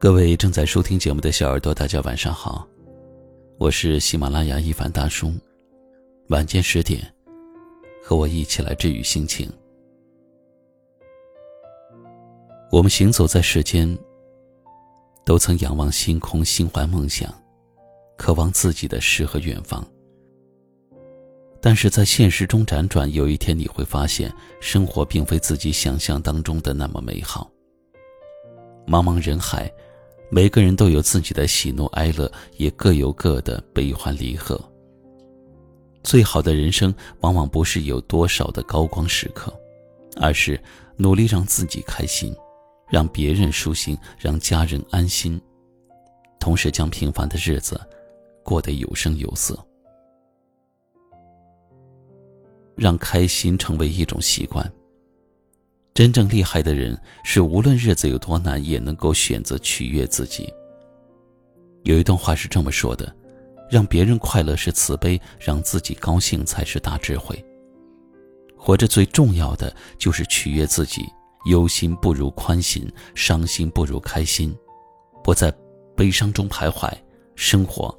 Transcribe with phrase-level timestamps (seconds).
[0.00, 2.64] 各位正在收听节目的小耳朵，大家晚上好，
[3.58, 5.32] 我是喜马拉雅一凡大叔。
[6.28, 7.02] 晚间十点，
[8.00, 9.50] 和我一起来治愈心情。
[12.70, 13.98] 我们行走在世间，
[15.24, 17.28] 都曾仰望星空，心怀梦想，
[18.16, 19.84] 渴望自己的诗和远方。
[21.60, 27.50] 但是在现实中辗转，有一天你会发现，生活并非自己想象当中的那么美好。
[28.86, 29.68] 茫茫人海。
[30.30, 34.60] 每个人都有自己的喜怒哀乐，也各有各的悲欢离合。
[36.02, 39.52] 最好的人生，往往不是有多少的高光时刻，
[40.16, 40.60] 而是
[40.96, 42.34] 努力让自己开心，
[42.88, 45.40] 让别人舒心，让家人安心，
[46.38, 47.80] 同时将平凡的日子
[48.42, 49.58] 过得有声有色，
[52.76, 54.70] 让开心成为一种习惯。
[55.98, 60.48] 真正厉害的人是无论日子有多难，也能够选择取悦自己。
[61.82, 63.12] 有一段话是这么说的
[63.68, 67.44] ：“让别人快乐是慈悲，让自己高兴才是大智慧。”
[68.56, 71.04] 活着最重要的就是取悦自己，
[71.46, 74.56] 忧心不如宽心，伤心不如开心，
[75.24, 75.52] 不在
[75.96, 76.92] 悲伤中徘徊，
[77.34, 77.92] 生活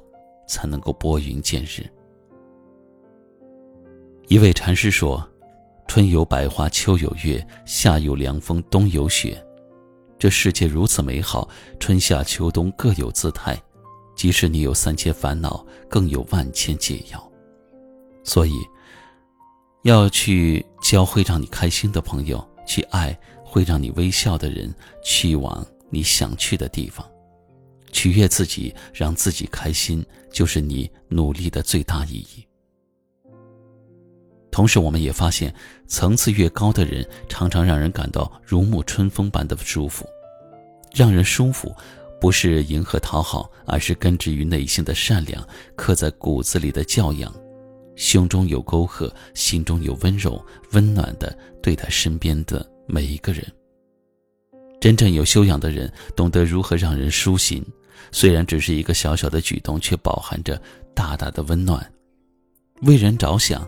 [0.48, 1.86] 才能够拨云见日。
[4.28, 5.29] 一位禅师说。
[5.86, 9.44] 春有百花，秋有月，夏有凉风，冬有雪。
[10.18, 13.60] 这世界如此美好，春夏秋冬各有姿态。
[14.14, 17.32] 即使你有三千烦恼，更有万千解药。
[18.22, 18.52] 所以，
[19.82, 24.72] 要去交会让你开心的朋友，去爱会让你微笑的人，
[25.02, 27.04] 去往你想去的地方，
[27.92, 32.46] 取悦自己，让自己开心，就是你努力的最大意义。
[34.60, 35.54] 同时，我们也发现，
[35.86, 40.06] 层次越高的人，常常让人感到如沐春风般的舒服。
[40.92, 41.74] 让人舒服，
[42.20, 45.42] 不是迎合讨好，而是根植于内心的善良，
[45.74, 47.34] 刻在骨子里的教养。
[47.96, 53.42] 胸中有沟壑，心中有温柔，温暖的对待身边的每一个人。
[54.78, 57.64] 真正有修养的人，懂得如何让人舒心。
[58.12, 60.60] 虽然只是一个小小的举动，却饱含着
[60.94, 61.90] 大大的温暖。
[62.82, 63.66] 为人着想。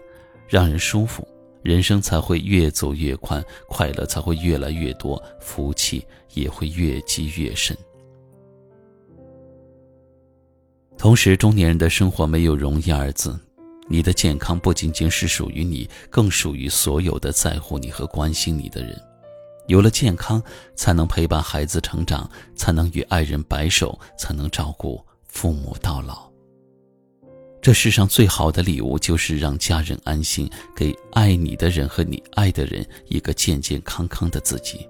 [0.53, 1.27] 让人舒服，
[1.63, 7.75] 人生才会越走越宽，快乐才会越来越多，福气也会越积越深。
[10.99, 13.35] 同时，中年人的生活没有容易二字，
[13.89, 18.95] 你的健康不仅仅是属于你，更属于所有的在乎你和关心你的人。
[19.69, 20.43] 有了健康，
[20.75, 26.32] 才能陪伴孩子成长，才能与爱人白首，才能照顾父母到老。
[27.63, 34.85] 这世上最好的礼物，就是让家人安心，给爱你的人和你爱的人一个健健康康的自己。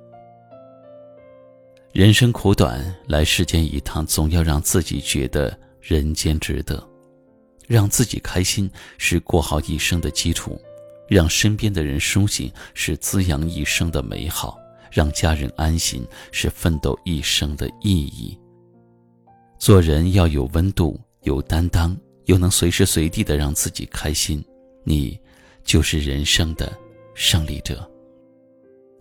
[1.92, 6.82] 人生苦短，来世间一趟，总要让自己觉得人间值得。
[7.68, 10.58] 让自己开心是过好一生的基础，
[11.06, 14.58] 让身边的人舒心是滋养一生的美好，
[14.90, 16.02] 让家人安心
[16.32, 18.36] 是奋斗一生的意义。
[19.58, 21.94] 做人要有温度，有担当。
[22.26, 24.44] 又能随时随地的让自己开心，
[24.84, 25.18] 你
[25.64, 26.72] 就是人生的
[27.14, 27.88] 胜利者。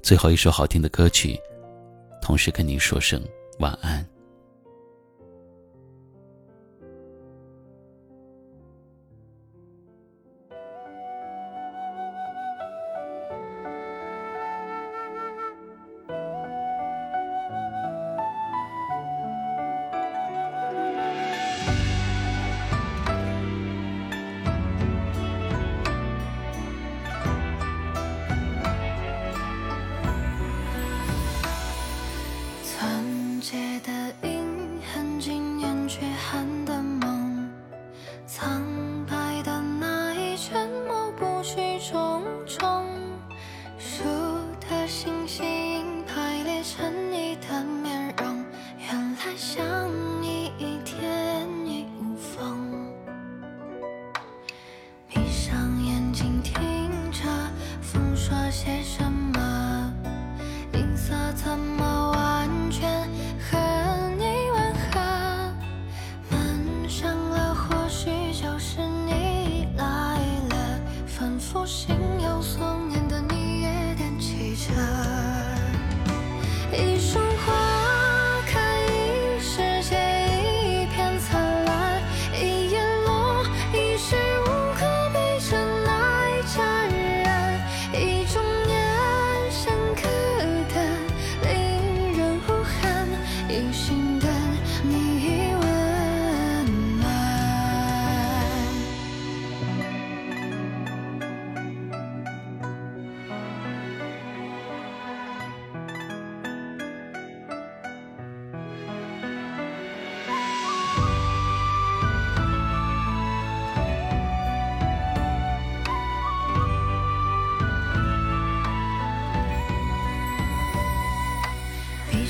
[0.01, 1.39] 最后一首好听的歌曲，
[2.21, 3.21] 同时跟您说声
[3.59, 4.05] 晚安。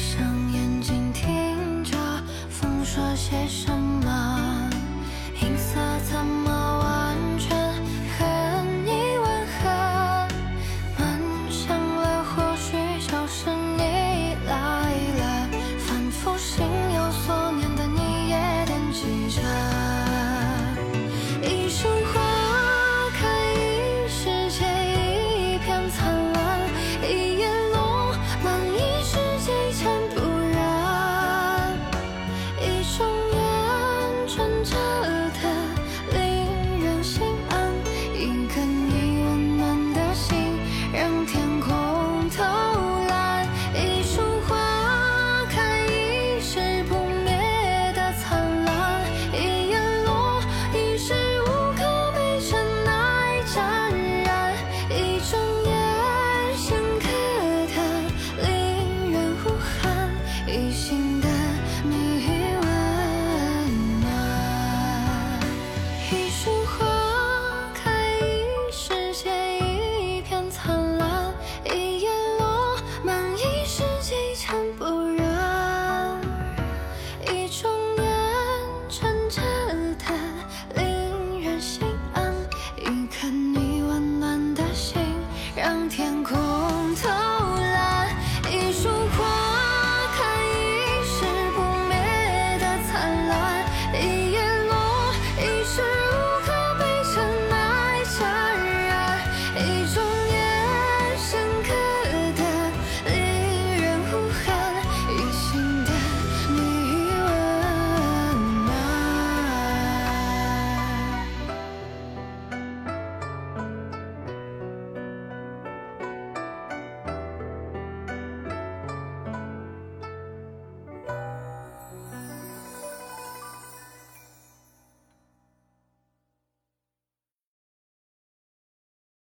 [0.02, 1.96] 闭上眼睛，听着
[2.50, 3.81] 风说些什么。
[85.90, 86.41] 天空